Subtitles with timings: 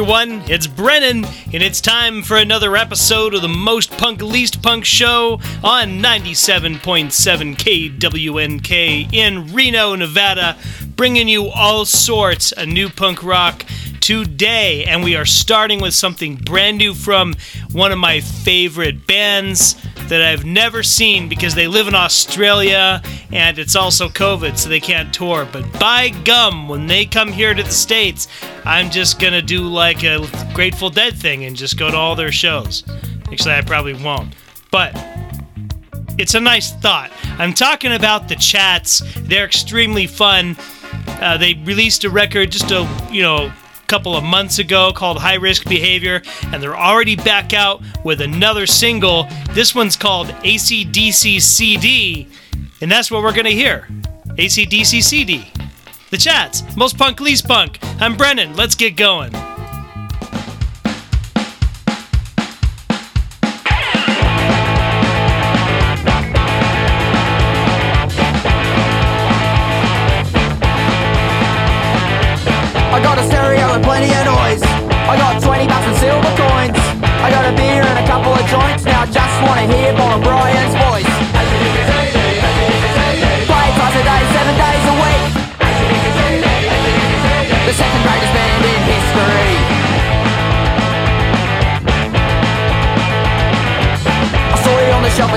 [0.00, 0.40] Everyone.
[0.46, 5.34] It's Brennan, and it's time for another episode of the Most Punk Least Punk show
[5.62, 7.10] on 97.7
[7.98, 10.56] KWNK in Reno, Nevada,
[10.96, 13.66] bringing you all sorts of new punk rock
[14.00, 14.84] today.
[14.86, 17.34] And we are starting with something brand new from
[17.70, 19.76] one of my favorite bands
[20.10, 24.80] that I've never seen because they live in Australia and it's also COVID, so they
[24.80, 25.48] can't tour.
[25.50, 28.26] But by gum, when they come here to the States,
[28.64, 32.32] I'm just gonna do like a Grateful Dead thing and just go to all their
[32.32, 32.82] shows.
[33.30, 34.34] Actually, I probably won't.
[34.72, 34.92] But
[36.18, 37.12] it's a nice thought.
[37.38, 39.02] I'm talking about the chats.
[39.16, 40.56] They're extremely fun.
[41.06, 43.52] Uh, they released a record just a you know
[43.90, 48.64] couple of months ago called High Risk Behavior, and they're already back out with another
[48.64, 49.26] single.
[49.50, 52.28] This one's called ACDC CD,
[52.80, 53.88] and that's what we're gonna hear
[54.38, 55.50] ACDC CD.
[56.10, 57.80] The chats, most punk, least punk.
[58.00, 58.54] I'm Brennan.
[58.54, 59.34] Let's get going.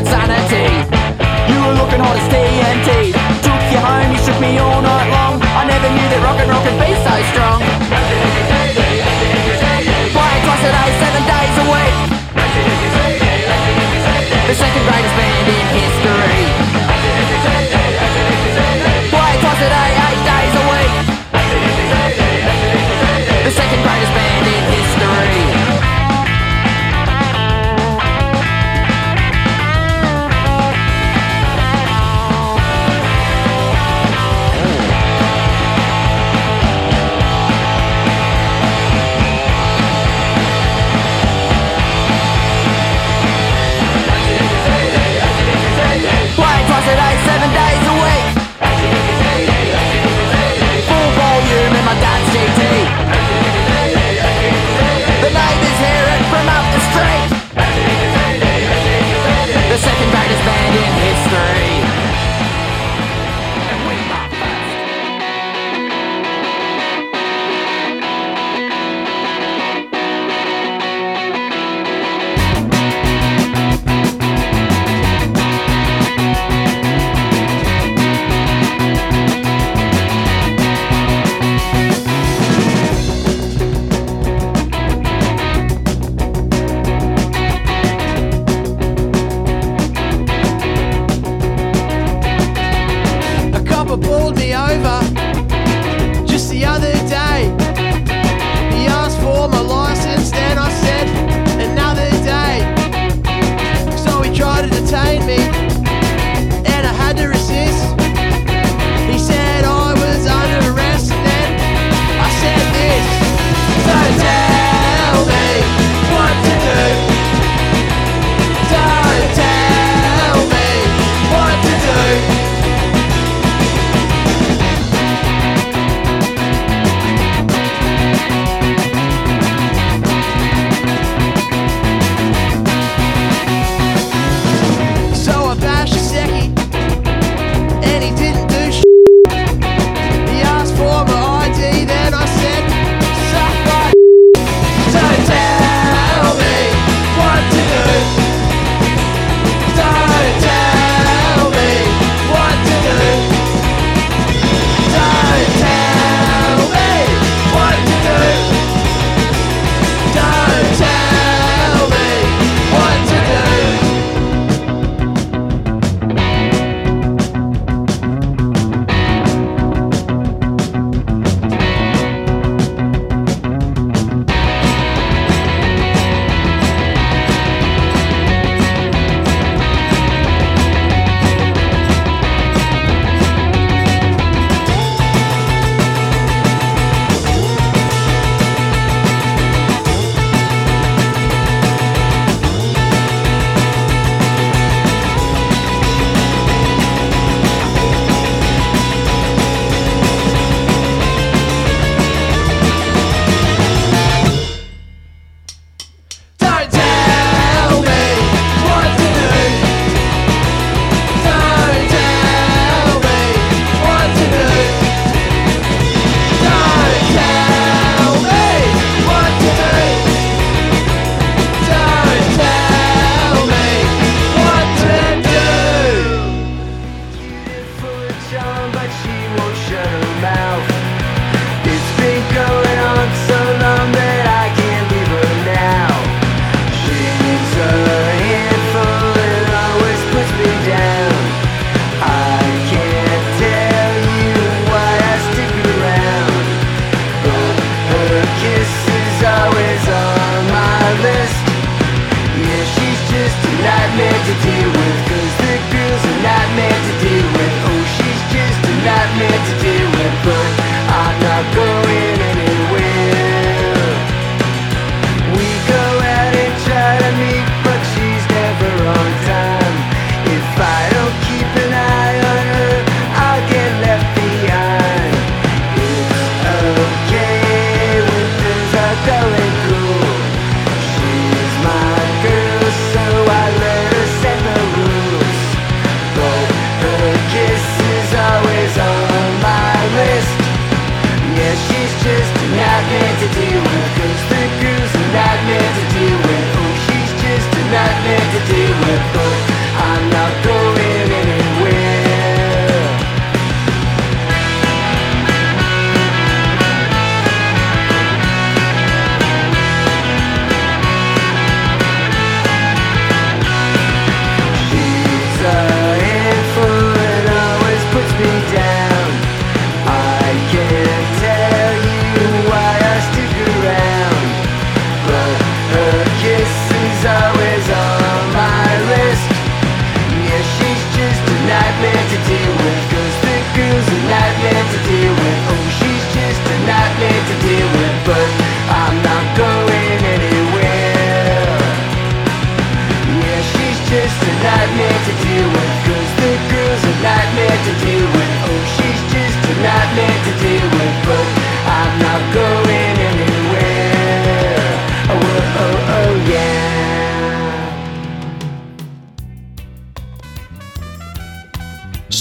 [0.05, 0.65] Sanity.
[1.51, 3.22] You were looking hot as TNT.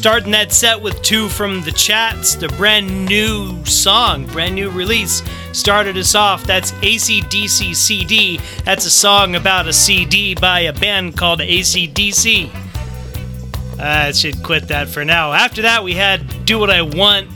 [0.02, 5.22] Starting that set with two from the chats, the brand new song, brand new release,
[5.52, 6.42] started us off.
[6.42, 8.40] That's ACDC CD.
[8.64, 12.52] That's a song about a CD by a band called ACDC.
[12.52, 15.32] Uh, I should quit that for now.
[15.32, 17.28] After that, we had Do What I Want.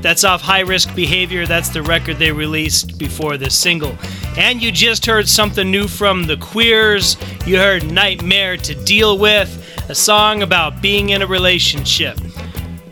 [0.00, 1.44] That's off High Risk Behavior.
[1.44, 3.94] That's the record they released before this single.
[4.36, 7.16] And you just heard something new from the Queers.
[7.46, 12.18] You heard Nightmare to Deal With, a song about being in a relationship.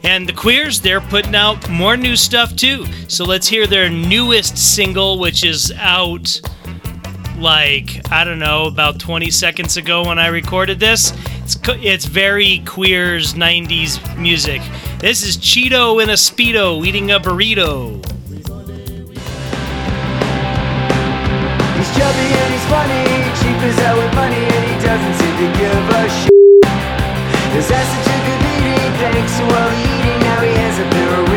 [0.03, 2.87] And the Queers, they're putting out more new stuff too.
[3.09, 6.41] So let's hear their newest single, which is out
[7.37, 11.13] like, I don't know, about 20 seconds ago when I recorded this.
[11.43, 14.61] It's, it's very Queers 90s music.
[14.99, 18.18] This is Cheeto in a Speedo eating a burrito.
[22.69, 23.05] Funny,
[23.41, 26.33] cheap as hell with money, and he doesn't seem to give a shit.
[27.57, 30.87] His ass such a good eating, thanks to all the eating, now he has a
[30.93, 31.28] pair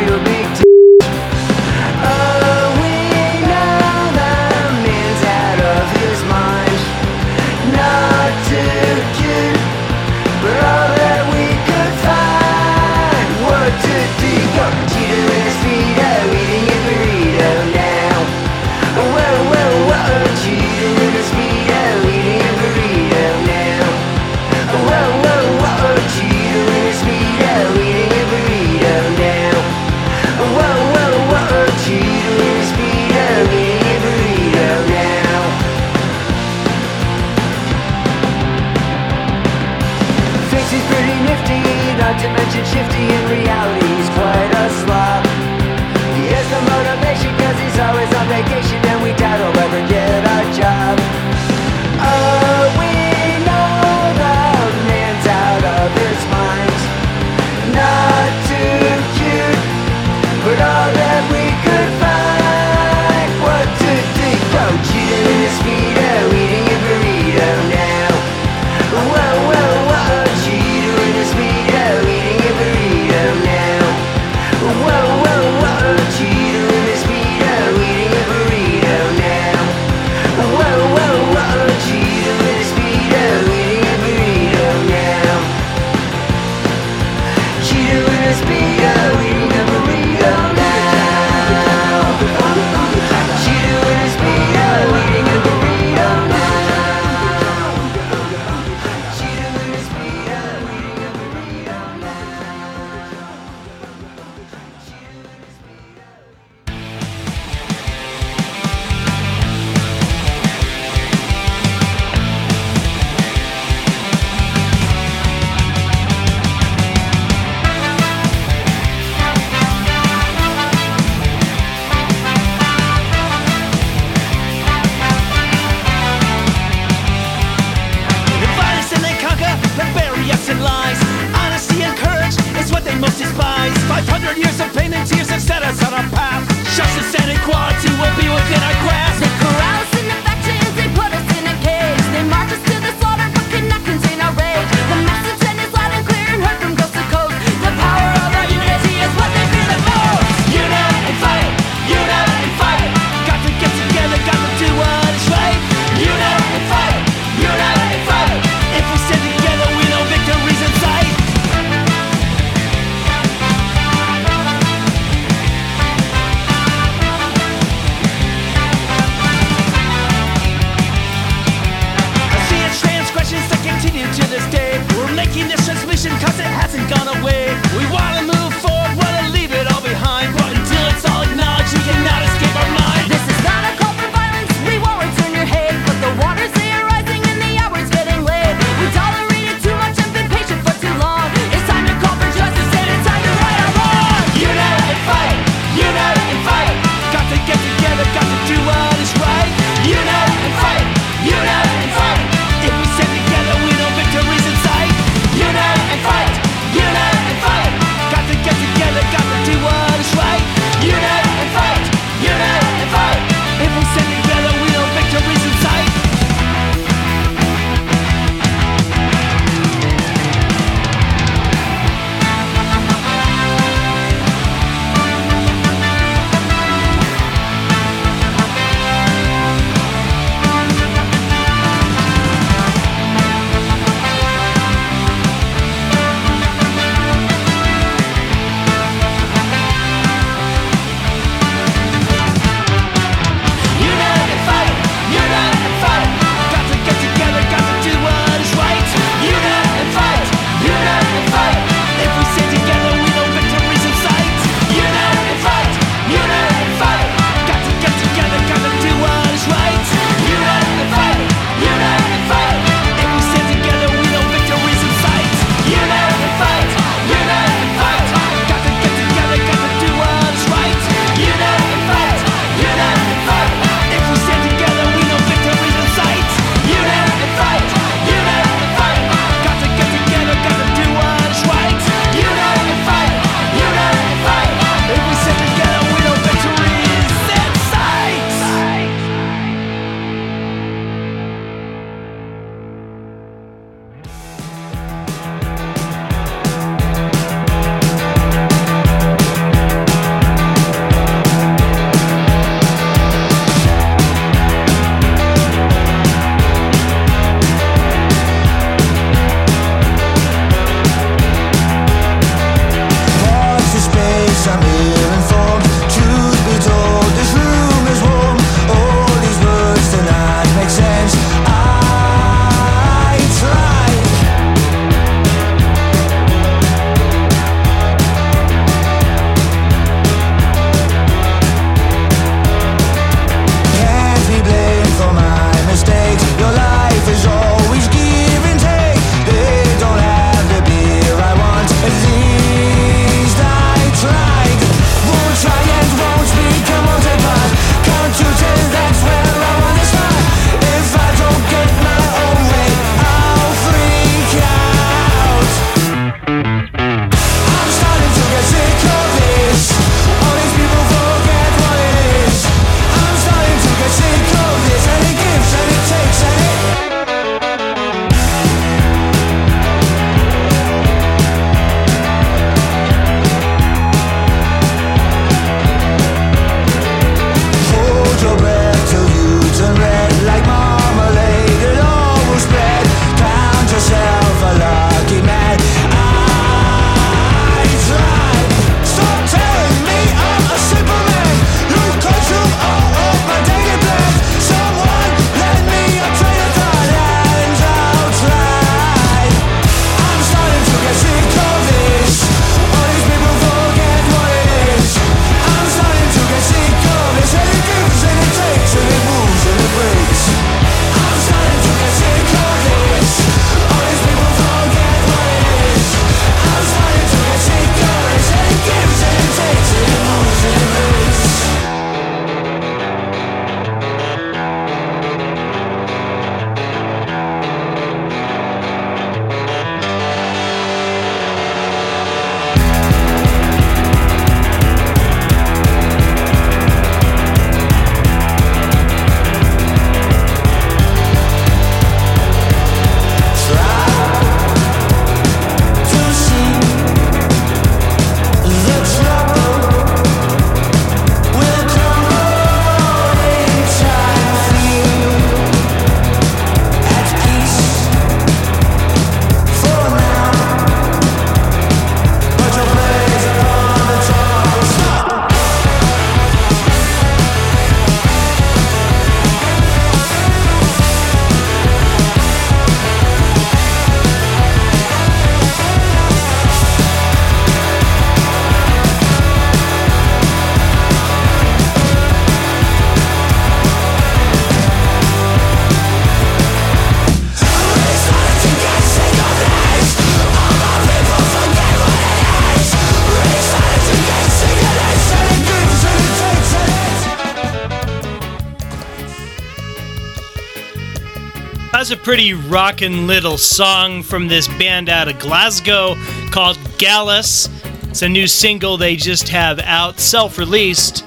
[502.12, 505.96] pretty rockin' little song from this band out of Glasgow
[506.30, 507.48] called Gallus.
[507.84, 511.06] It's a new single they just have out, self released.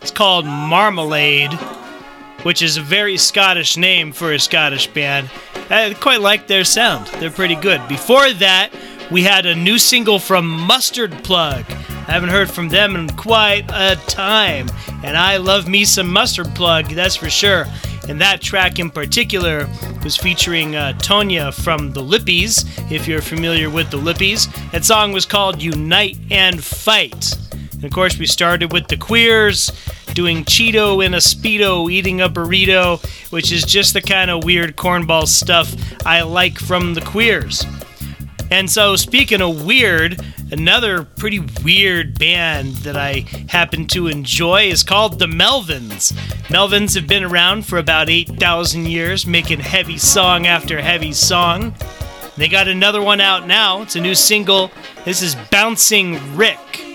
[0.00, 1.52] It's called Marmalade,
[2.42, 5.28] which is a very Scottish name for a Scottish band.
[5.68, 7.86] I quite like their sound, they're pretty good.
[7.86, 8.70] Before that,
[9.10, 11.66] we had a new single from Mustard Plug.
[11.68, 14.70] I haven't heard from them in quite a time,
[15.04, 17.66] and I love me some Mustard Plug, that's for sure.
[18.08, 19.68] And that track in particular
[20.04, 24.46] was featuring uh, Tonya from the Lippies, if you're familiar with the Lippies.
[24.70, 27.36] That song was called Unite and Fight.
[27.72, 29.70] And of course, we started with the Queers
[30.14, 34.76] doing Cheeto in a Speedo, eating a burrito, which is just the kind of weird
[34.76, 35.74] cornball stuff
[36.06, 37.66] I like from the Queers.
[38.50, 40.20] And so, speaking of weird,
[40.52, 46.12] another pretty weird band that I happen to enjoy is called the Melvins.
[46.48, 51.74] Melvins have been around for about 8,000 years, making heavy song after heavy song.
[52.36, 53.82] They got another one out now.
[53.82, 54.70] It's a new single.
[55.04, 56.85] This is Bouncing Rick.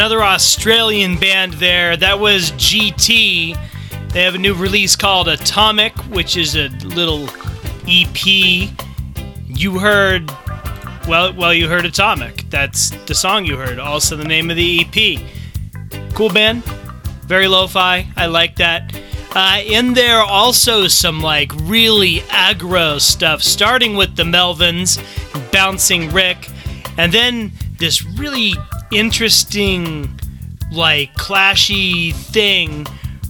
[0.00, 1.94] Another Australian band there.
[1.94, 3.54] That was Gee Tee.
[4.08, 7.28] They have a new release called Atomic, which is a little
[7.86, 8.24] EP.
[9.46, 10.30] You heard,
[11.06, 12.48] well, well, you heard Atomic.
[12.48, 13.78] That's the song you heard.
[13.78, 16.14] Also, the name of the EP.
[16.14, 16.64] Cool band.
[17.26, 18.10] Very lo-fi.
[18.16, 18.98] I like that.
[19.34, 24.98] Uh, in there, also some like really aggro stuff, starting with the Melvins,
[25.52, 26.48] Bouncing Rick,
[26.96, 28.54] and then this really
[28.92, 30.18] interesting,
[30.72, 32.86] like clashy thing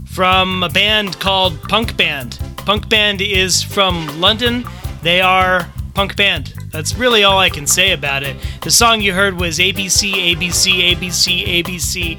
[0.07, 2.38] from a band called Punk Band.
[2.59, 4.64] Punk Band is from London.
[5.03, 6.55] They are punk band.
[6.70, 8.37] That's really all I can say about it.
[8.62, 12.18] The song you heard was ABC, ABC, ABC, ABC,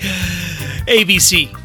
[0.88, 1.58] ABC.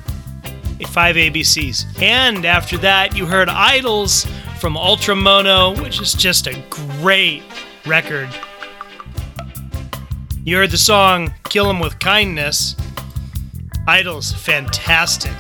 [0.89, 2.03] Five ABCs.
[2.03, 4.27] And after that, you heard IDLES
[4.59, 7.43] from Ultra Mono, which is just a great
[7.87, 8.29] record.
[10.47, 12.77] You heard the song Kill 'em with Kindness.
[13.89, 15.33] IDLES, fantastic.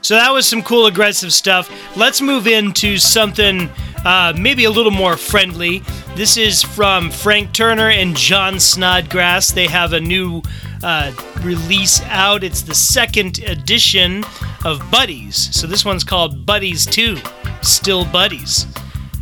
[0.00, 1.70] So that was some cool aggressive stuff.
[1.98, 3.68] Let's move into something
[4.02, 5.82] uh, maybe a little more friendly.
[6.14, 9.50] This is from Frank Turner and Jon Snodgrass.
[9.50, 10.40] They have a new
[10.82, 12.42] uh, release out.
[12.42, 14.24] It's the second edition
[14.64, 15.54] of Buddies.
[15.54, 17.18] So this one's called Buddies 2
[17.60, 18.66] Still Buddies.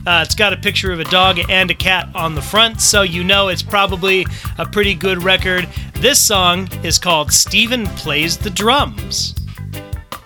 [0.09, 3.03] Uh, it's got a picture of a dog and a cat on the front, so
[3.03, 5.69] you know it's probably a pretty good record.
[5.97, 9.35] This song is called Steven Plays the Drums.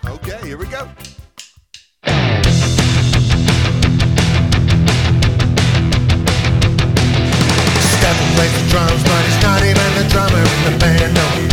[0.07, 0.89] Okay, here we go.
[2.05, 2.23] Stephen
[8.37, 11.15] plays the drums, but he's not even the drummer in the band.
[11.17, 11.52] No.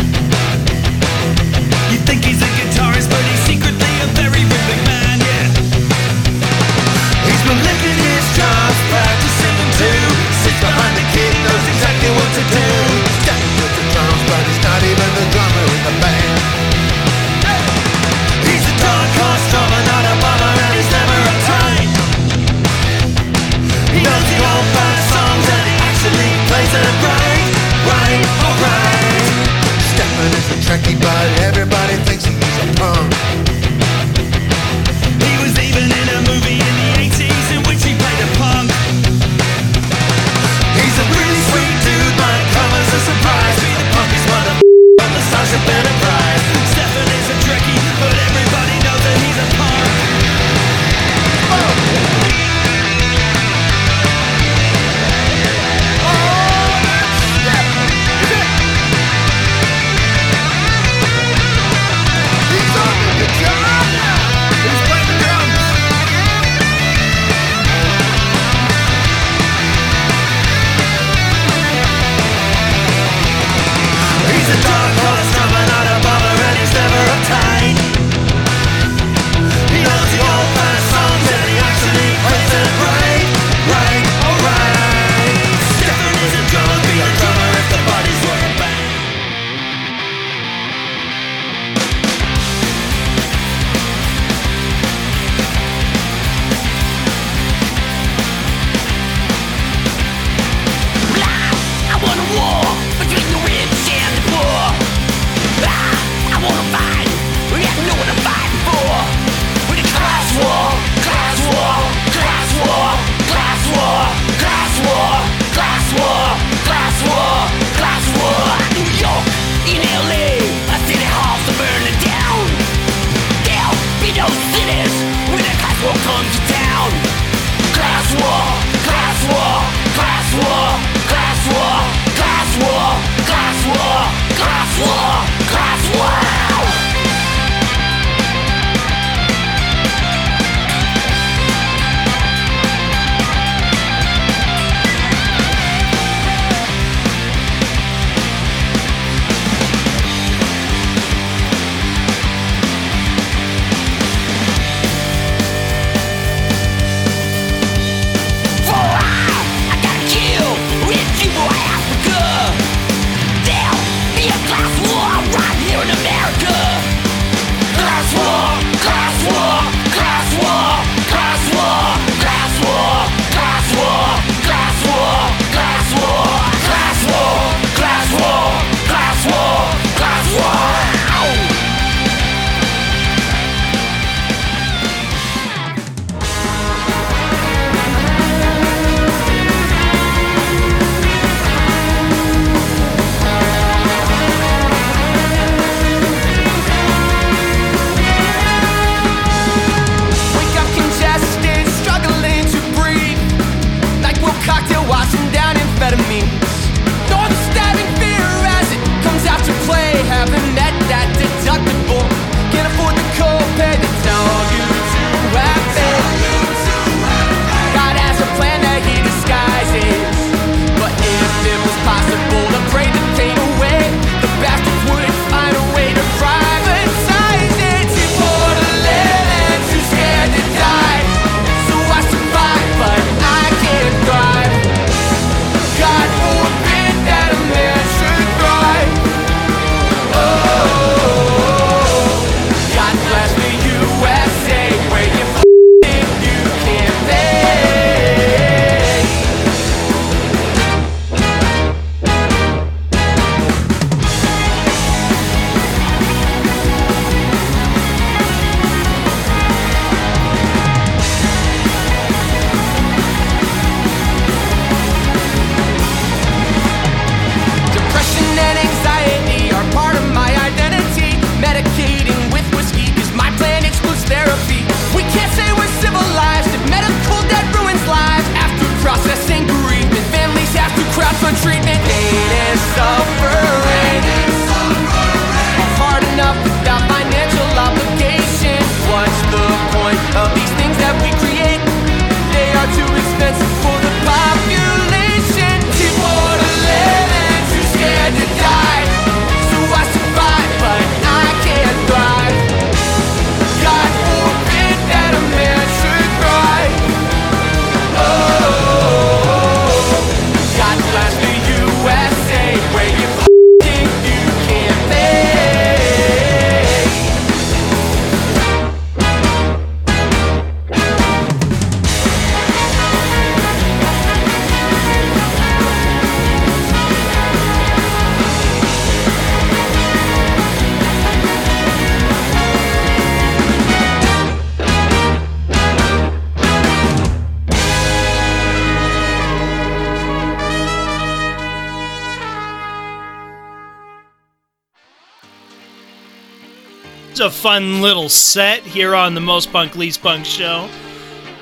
[347.19, 350.69] A fun little set here on the Most Punk Least Punk show.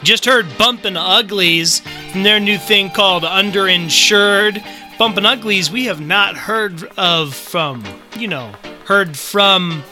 [0.01, 4.65] Just heard Bumpin' Uglies from their new thing called Underinsured.
[4.97, 7.83] Bumpin' Uglies we have not heard of from,
[8.17, 8.53] you know,
[8.85, 9.83] heard from,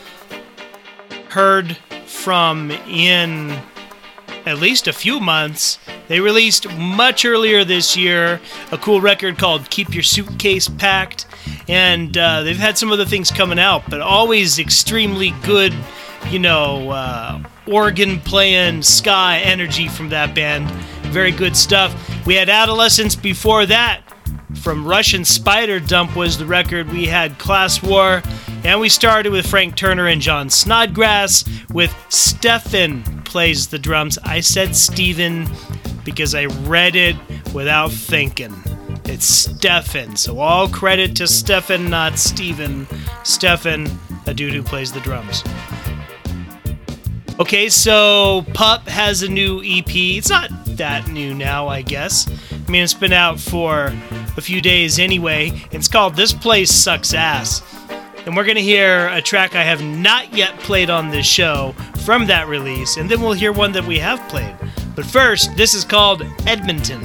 [1.29, 1.77] heard
[2.07, 3.51] from in
[4.47, 5.77] at least a few months.
[6.07, 11.27] They released much earlier this year a cool record called Keep Your Suitcase Packed,
[11.67, 15.73] and uh, they've had some other things coming out, but always extremely good,
[16.29, 20.69] you know, uh, organ playing ska energy from that band.
[21.11, 21.95] Very good stuff.
[22.25, 24.01] We had Adolescents before that.
[24.61, 26.89] From Russian Spider Dump was the record.
[26.89, 28.23] We had Class War,
[28.63, 34.17] and we started with Frank Turner and Jon Snodgrass with Stefan plays the drums.
[34.23, 35.47] I said Steven
[36.05, 37.15] because I read it
[37.53, 38.53] without thinking.
[39.07, 42.87] It's Stefan, so all credit to Stefan, not Steven.
[43.23, 43.87] Stefan,
[44.25, 45.43] a dude who plays the drums.
[47.39, 49.93] Okay, so Pup has a new EP.
[49.93, 52.27] It's not that new now, I guess.
[52.51, 53.93] I mean, it's been out for
[54.37, 55.51] a few days anyway.
[55.71, 57.61] It's called This Place Sucks Ass.
[58.25, 61.75] And we're going to hear a track I have not yet played on this show
[62.05, 64.55] from that release, and then we'll hear one that we have played.
[64.95, 67.03] But first, this is called Edmonton.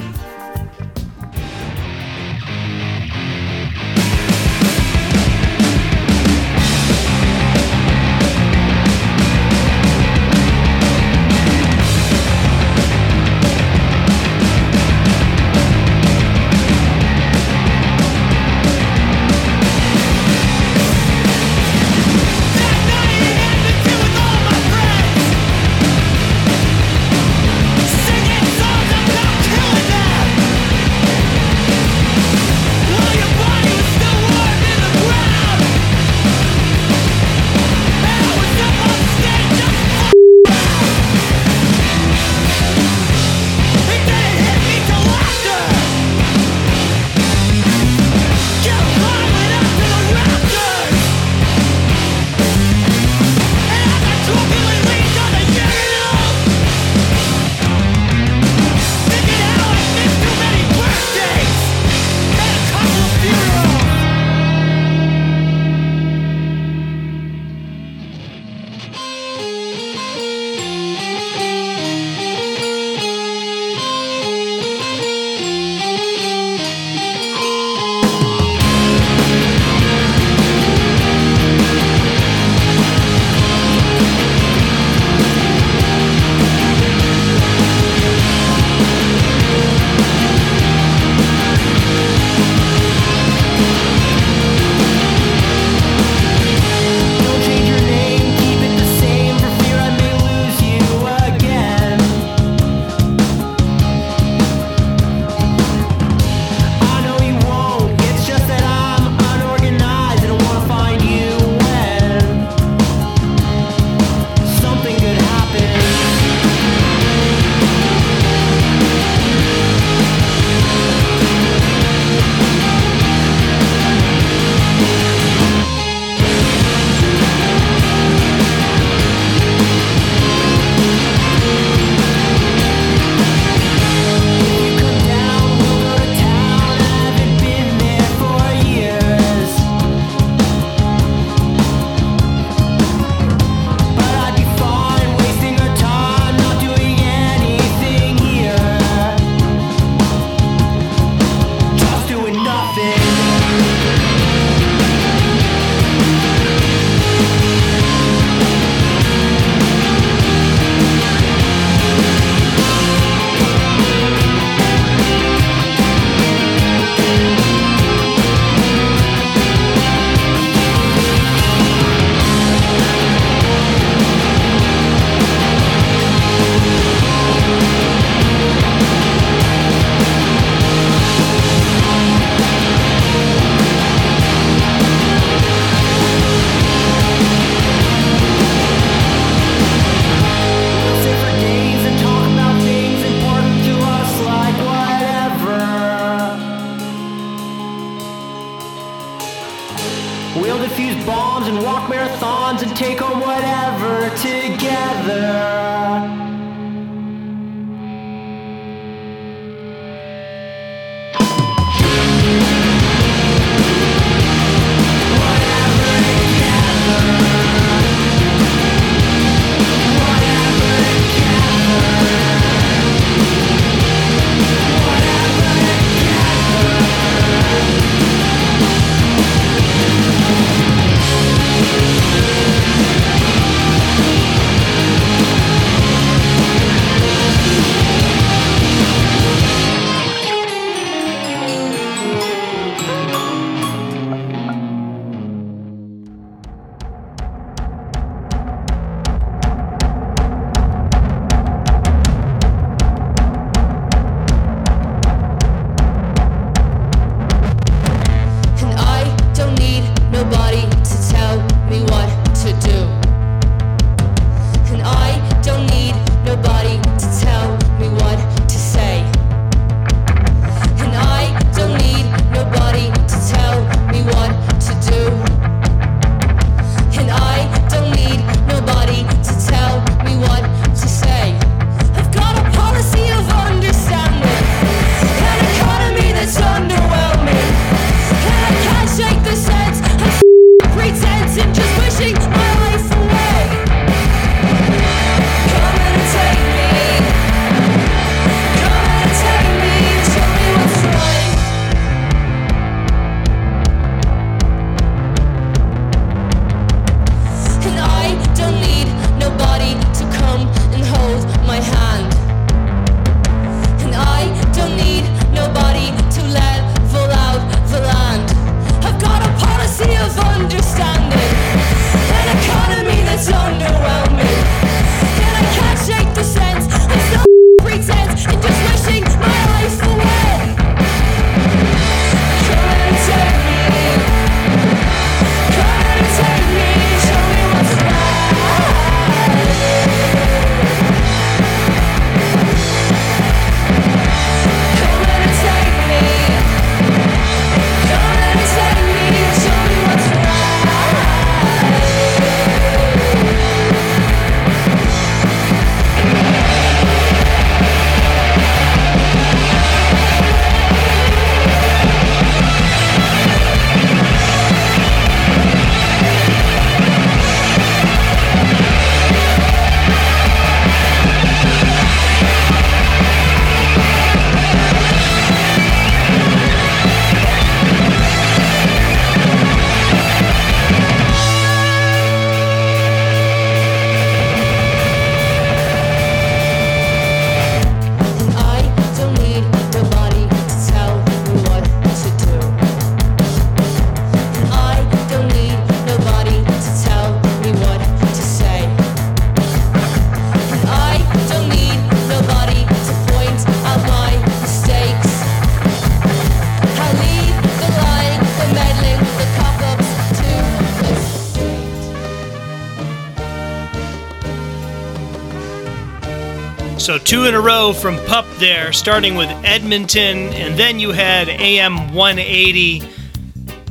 [417.11, 421.93] Two in a row from Pup there, starting with Edmonton, and then you had AM
[421.93, 422.79] 180.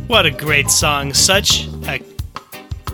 [0.08, 1.14] What a great song.
[1.14, 2.02] Such a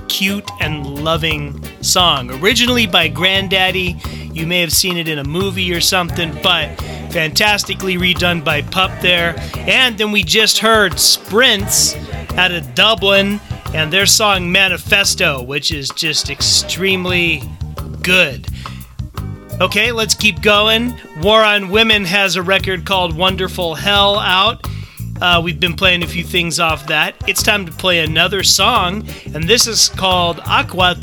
[0.06, 2.30] cute and loving song.
[2.40, 4.00] Originally by Grandaddy.
[4.36, 6.80] You may have seen it in a movie or something, but
[7.10, 9.34] fantastically redone by Pup there.
[9.56, 11.96] And then we just heard Sprints
[12.34, 13.40] out of Dublin
[13.74, 17.42] and their song Manifesto, which is just extremely
[18.00, 18.46] good.
[19.58, 20.94] Okay, let's keep going.
[21.22, 24.66] War on Women has a record called Wonderful Hell out.
[25.22, 27.14] Uh, we've been playing a few things off that.
[27.26, 30.94] It's time to play another song, and this is called Aqua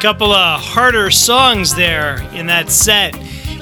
[0.00, 3.14] couple of harder songs there in that set,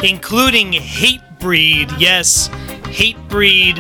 [0.04, 1.90] including Hate Breed.
[1.98, 2.46] Yes,
[2.86, 3.74] Hate Breed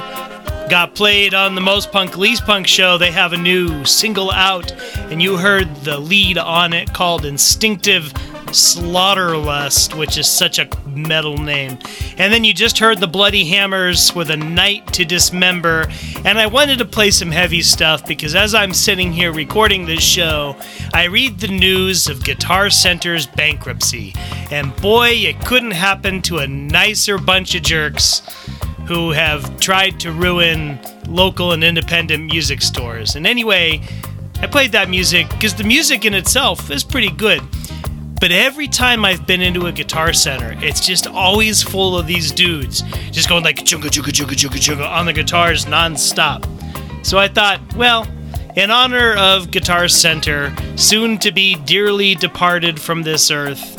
[0.68, 2.98] got played on the Most Punk Least Punk show.
[2.98, 8.12] They have a new single out, and you heard the lead on it called Instinctive
[8.50, 11.78] Slaughterlust, which is such a metal name.
[12.16, 15.86] And then you just heard the Bloody Hammers with a Night to Dismember.
[16.24, 20.02] And I wanted to play some heavy stuff because as I'm sitting here recording this
[20.02, 20.56] show,
[20.94, 24.14] I read the news of Guitar Center's bankruptcy.
[24.50, 28.22] And boy, it couldn't happen to a nicer bunch of jerks
[28.86, 33.16] who have tried to ruin local and independent music stores.
[33.16, 33.82] And anyway,
[34.40, 37.42] I played that music because the music in itself is pretty good.
[38.20, 42.32] But every time I've been into a guitar center, it's just always full of these
[42.32, 46.44] dudes just going like chunga chunga chunga chunga chunga on the guitars nonstop.
[47.06, 48.06] So I thought, well,
[48.56, 53.76] in honor of Guitar Center, soon to be dearly departed from this earth,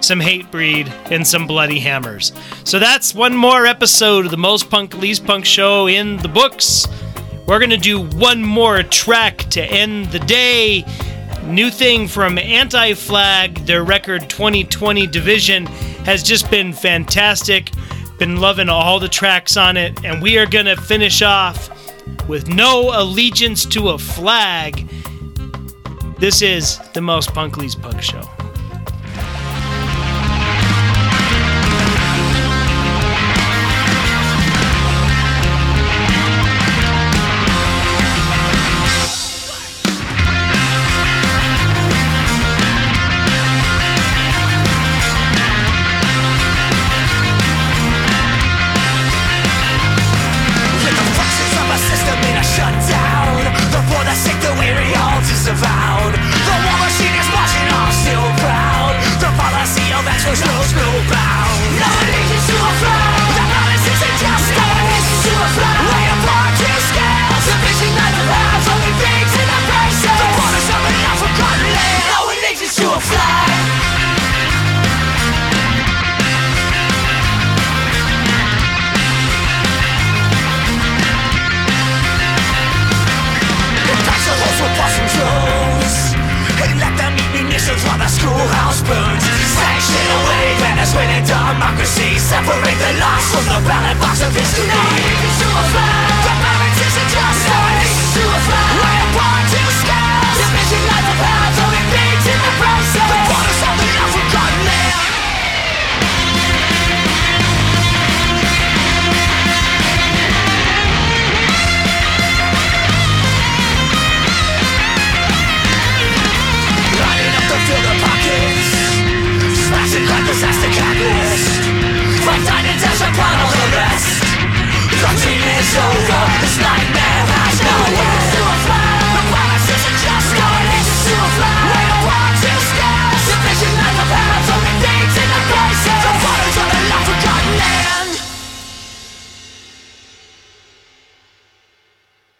[0.00, 2.32] some Hatebreed, and some bloody hammers.
[2.64, 6.88] So that's one more episode of the Most Punk Least Punk show in the books.
[7.46, 10.84] We're gonna do one more track to end the day.
[11.44, 15.66] New thing from Anti Flag, their record 2020 division
[16.06, 17.70] has just been fantastic.
[18.18, 21.68] Been loving all the tracks on it, and we are gonna finish off
[22.28, 24.88] with No Allegiance to a Flag.
[26.18, 28.22] This is the Most Punk Least Punk show.